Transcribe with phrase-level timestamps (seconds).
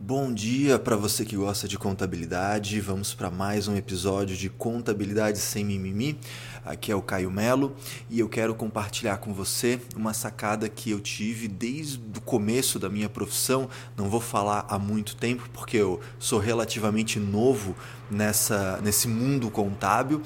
[0.00, 2.80] Bom dia para você que gosta de contabilidade.
[2.80, 6.18] Vamos para mais um episódio de Contabilidade sem mimimi.
[6.64, 7.74] Aqui é o Caio Melo
[8.10, 12.90] e eu quero compartilhar com você uma sacada que eu tive desde o começo da
[12.90, 13.70] minha profissão.
[13.96, 17.74] Não vou falar há muito tempo porque eu sou relativamente novo
[18.10, 20.20] nessa nesse mundo contábil.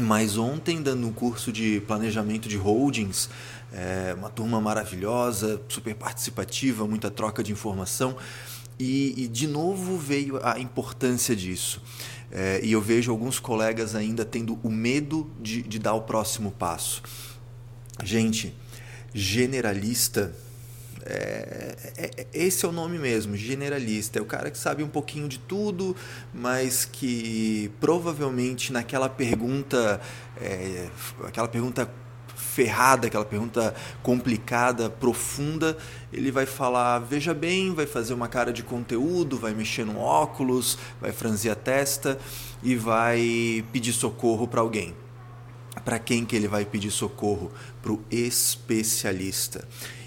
[0.00, 3.28] Mas ontem, dando um curso de planejamento de holdings,
[3.72, 8.16] é, uma turma maravilhosa, super participativa, muita troca de informação.
[8.78, 11.82] E, e de novo veio a importância disso.
[12.30, 16.50] É, e eu vejo alguns colegas ainda tendo o medo de, de dar o próximo
[16.50, 17.02] passo.
[18.04, 18.54] Gente,
[19.14, 20.34] generalista
[21.10, 24.18] é, é, é, esse é o nome mesmo, generalista.
[24.18, 25.96] É o cara que sabe um pouquinho de tudo,
[26.34, 30.00] mas que provavelmente naquela pergunta,
[30.40, 30.88] é,
[31.24, 31.90] aquela pergunta
[32.58, 33.72] ferrada, aquela pergunta
[34.02, 35.78] complicada, profunda,
[36.12, 40.76] ele vai falar, veja bem, vai fazer uma cara de conteúdo, vai mexer no óculos,
[41.00, 42.18] vai franzir a testa
[42.60, 44.92] e vai pedir socorro para alguém.
[45.84, 47.52] Para quem que ele vai pedir socorro?
[47.80, 49.64] Para o especialista.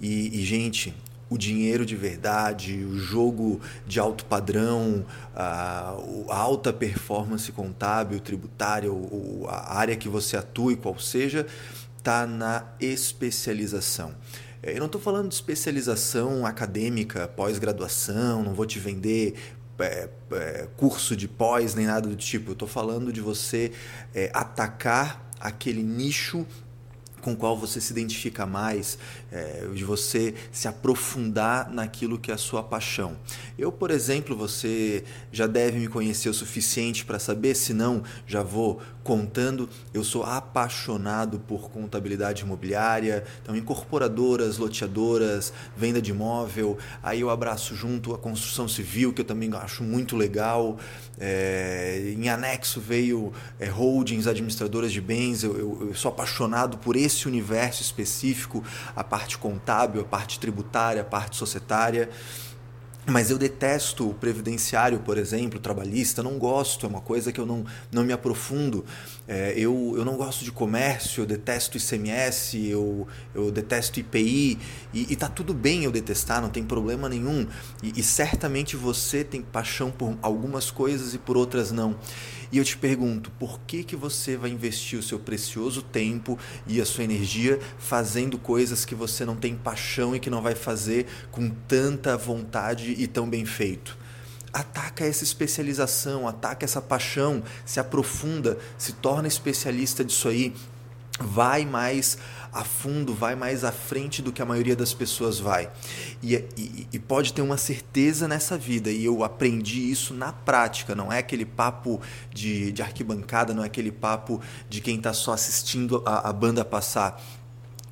[0.00, 0.92] E, e, gente,
[1.30, 5.94] o dinheiro de verdade, o jogo de alto padrão, a,
[6.28, 8.90] a alta performance contábil, tributária,
[9.46, 11.46] a área que você atua e qual seja,
[12.02, 14.12] está na especialização.
[14.60, 19.34] É, eu não estou falando de especialização acadêmica, pós-graduação, não vou te vender
[19.78, 22.50] é, é, curso de pós nem nada do tipo.
[22.50, 23.72] Eu estou falando de você
[24.12, 26.44] é, atacar aquele nicho
[27.22, 28.98] com qual você se identifica mais,
[29.30, 33.16] é, de você se aprofundar naquilo que é a sua paixão.
[33.56, 38.42] Eu, por exemplo, você já deve me conhecer o suficiente para saber, se não, já
[38.42, 39.68] vou contando.
[39.94, 46.76] Eu sou apaixonado por contabilidade imobiliária, então incorporadoras, loteadoras, venda de imóvel.
[47.02, 50.76] Aí eu abraço junto a construção civil, que eu também acho muito legal.
[51.18, 55.44] É, em anexo veio é, holdings, administradoras de bens.
[55.44, 58.64] Eu, eu, eu sou apaixonado por esse esse universo específico,
[58.94, 62.08] a parte contábil, a parte tributária, a parte societária.
[63.04, 67.44] Mas eu detesto o previdenciário, por exemplo, trabalhista, não gosto, é uma coisa que eu
[67.44, 68.84] não, não me aprofundo.
[69.26, 74.56] É, eu, eu não gosto de comércio, eu detesto ICMS, eu, eu detesto IPI,
[74.94, 77.44] e, está tudo bem eu detestar, não tem problema nenhum.
[77.82, 81.96] E, e certamente você tem paixão por algumas coisas e por outras não.
[82.52, 86.82] E eu te pergunto, por que, que você vai investir o seu precioso tempo e
[86.82, 91.06] a sua energia fazendo coisas que você não tem paixão e que não vai fazer
[91.30, 93.96] com tanta vontade e tão bem feito?
[94.52, 100.52] ataca essa especialização, ataca essa paixão, se aprofunda, se torna especialista disso aí,
[101.20, 102.18] vai mais
[102.52, 105.70] a fundo, vai mais à frente do que a maioria das pessoas vai.
[106.22, 110.94] E, e, e, pode ter uma certeza nessa vida, e eu aprendi isso na prática,
[110.94, 115.32] não é aquele papo de, de arquibancada, não é aquele papo de quem está só
[115.32, 117.22] assistindo a, a banda passar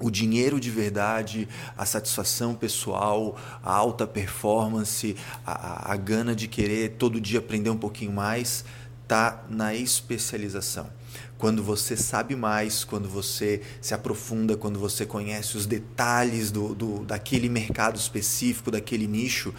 [0.00, 5.16] o dinheiro de verdade, a satisfação pessoal, a alta performance,
[5.46, 8.64] a, a, gana de querer todo dia aprender um pouquinho mais,
[9.06, 10.90] tá na especialização.
[11.38, 17.04] Quando você sabe mais, quando você se aprofunda, quando você conhece os detalhes do, do,
[17.04, 19.54] daquele mercado específico, daquele nicho,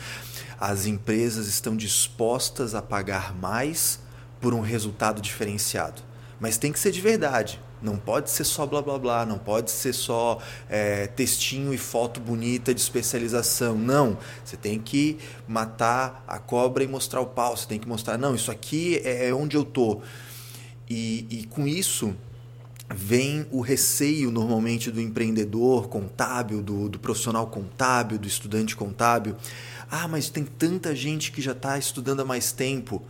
[0.60, 4.00] as empresas estão dispostas a pagar mais
[4.40, 6.02] por um resultado diferenciado.
[6.40, 7.60] Mas tem que ser de verdade.
[7.82, 10.40] Não pode ser só blá blá blá, não pode ser só
[10.70, 13.78] é, textinho e foto bonita de especialização.
[13.78, 14.18] Não.
[14.44, 15.18] Você tem que
[15.48, 17.56] matar a cobra e mostrar o pau.
[17.56, 20.02] Você tem que mostrar, não, isso aqui é, é onde eu tô.
[20.90, 22.16] E, e com isso
[22.94, 29.36] vem o receio normalmente do empreendedor contábil, do, do profissional contábil, do estudante contábil.
[29.90, 33.02] Ah, mas tem tanta gente que já está estudando há mais tempo.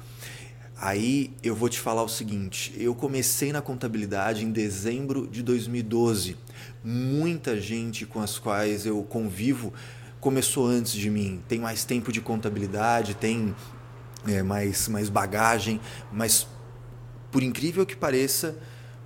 [0.78, 6.38] Aí eu vou te falar o seguinte: eu comecei na contabilidade em dezembro de 2012.
[6.84, 9.74] Muita gente com as quais eu convivo
[10.26, 13.56] começou antes de mim, tem mais tempo de contabilidade, tem
[14.28, 15.80] é, mais, mais bagagem,
[16.12, 16.48] mas
[17.36, 18.56] por incrível que pareça,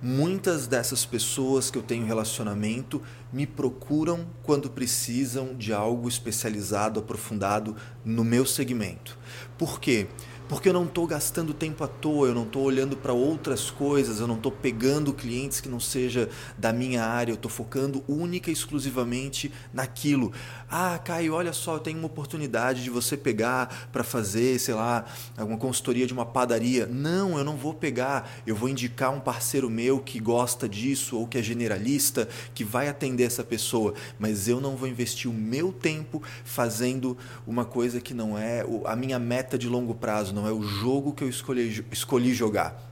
[0.00, 7.74] muitas dessas pessoas que eu tenho relacionamento me procuram quando precisam de algo especializado, aprofundado
[8.04, 9.18] no meu segmento.
[9.58, 10.06] Por quê?
[10.50, 14.18] Porque eu não estou gastando tempo à toa, eu não estou olhando para outras coisas,
[14.18, 18.50] eu não estou pegando clientes que não seja da minha área, eu estou focando única
[18.50, 20.32] e exclusivamente naquilo.
[20.68, 25.04] Ah, Caio, olha só, eu tenho uma oportunidade de você pegar para fazer, sei lá,
[25.38, 26.84] alguma consultoria de uma padaria.
[26.84, 31.28] Não, eu não vou pegar, eu vou indicar um parceiro meu que gosta disso ou
[31.28, 35.72] que é generalista, que vai atender essa pessoa, mas eu não vou investir o meu
[35.72, 37.16] tempo fazendo
[37.46, 41.12] uma coisa que não é a minha meta de longo prazo, não é o jogo
[41.12, 42.90] que eu escolhi, escolhi jogar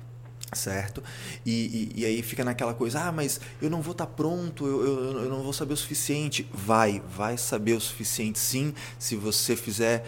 [0.53, 1.03] certo?
[1.45, 4.67] E, e, e, aí fica naquela coisa, ah, mas eu não vou estar tá pronto,
[4.67, 6.49] eu, eu, eu, não vou saber o suficiente.
[6.53, 10.07] Vai, vai saber o suficiente sim, se você fizer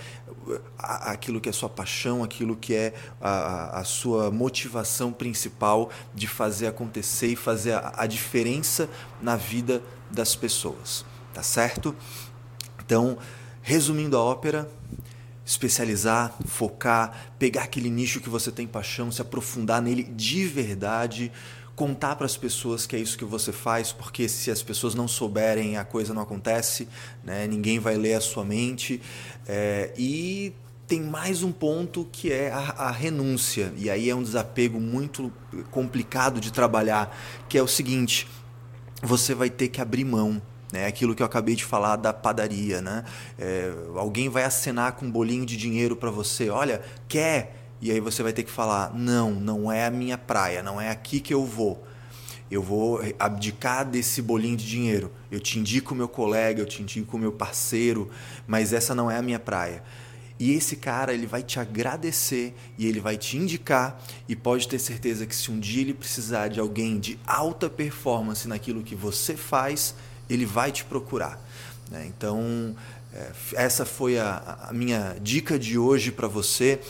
[0.79, 6.69] aquilo que é sua paixão, aquilo que é a, a sua motivação principal de fazer
[6.69, 8.89] acontecer e fazer a, a diferença
[9.21, 11.05] na vida das pessoas,
[11.35, 11.95] tá certo?
[12.79, 13.19] Então,
[13.63, 14.69] resumindo a ópera,
[15.51, 21.33] especializar, focar, pegar aquele nicho que você tem paixão, se aprofundar nele de verdade,
[21.75, 25.09] contar para as pessoas que é isso que você faz, porque se as pessoas não
[25.09, 26.87] souberem, a coisa não acontece,
[27.25, 27.49] né?
[27.49, 29.03] ninguém vai ler a sua mente.
[29.45, 30.55] É, e
[30.87, 35.33] tem mais um ponto que é a, a, renúncia, e aí é um desapego muito
[35.73, 37.17] complicado de trabalhar,
[37.49, 38.29] que é o seguinte:
[39.03, 40.41] você vai ter que abrir mão
[40.73, 40.87] né?
[40.87, 43.05] Aquilo que eu acabei de falar da padaria, né?
[43.39, 47.57] É, alguém vai acenar com um bolinho de dinheiro para você, olha, quer?
[47.81, 50.91] E aí você vai ter que falar, não, não é a minha praia, não é
[50.91, 51.83] aqui que eu vou.
[52.51, 55.13] Eu vou abdicar desse bolinho de dinheiro.
[55.31, 58.11] Eu te indico meu colega, eu te indico meu parceiro,
[58.47, 59.83] mas essa não é a minha praia.
[60.41, 64.79] E esse cara, ele vai te agradecer e ele vai te indicar e pode ter
[64.79, 69.37] certeza que se um dia ele precisar de alguém de alta performance naquilo que você
[69.37, 69.95] faz,
[70.33, 71.39] ele vai te procurar.
[71.91, 72.07] Né?
[72.07, 72.75] Então,
[73.13, 76.81] é, essa foi a, a minha dica de hoje para você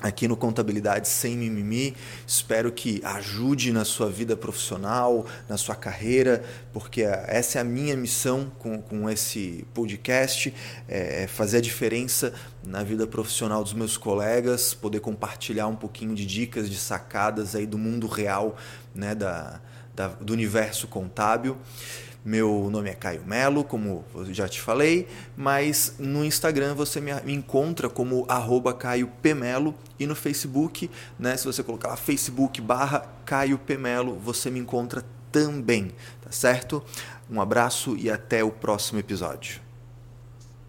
[0.00, 1.94] aqui no Contabilidade Sem Mimimi.
[2.26, 6.42] Espero que ajude na sua vida profissional, na sua carreira,
[6.72, 10.54] porque essa é a minha missão com, com esse podcast,
[10.88, 12.32] é fazer a diferença
[12.64, 17.66] na vida profissional dos meus colegas, poder compartilhar um pouquinho de dicas, de sacadas aí
[17.66, 18.56] do mundo real,
[18.94, 19.60] né, da,
[19.94, 21.58] da do universo contábil.
[22.22, 27.88] Meu nome é Caio Melo, como já te falei, mas no Instagram você me encontra
[27.88, 33.56] como arroba Caio Pemelo e no Facebook, né, se você colocar lá Facebook barra Caio
[33.56, 35.02] Pemelo, você me encontra
[35.32, 36.84] também, tá certo?
[37.30, 39.69] Um abraço e até o próximo episódio.